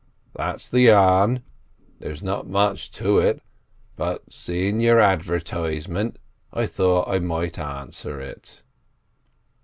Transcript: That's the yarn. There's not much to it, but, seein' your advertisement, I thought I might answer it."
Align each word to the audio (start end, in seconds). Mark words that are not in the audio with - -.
That's 0.35 0.67
the 0.67 0.79
yarn. 0.79 1.43
There's 1.99 2.23
not 2.23 2.47
much 2.47 2.89
to 2.93 3.19
it, 3.19 3.39
but, 3.95 4.33
seein' 4.33 4.79
your 4.81 4.99
advertisement, 4.99 6.17
I 6.51 6.65
thought 6.65 7.07
I 7.07 7.19
might 7.19 7.59
answer 7.59 8.19
it." 8.19 8.63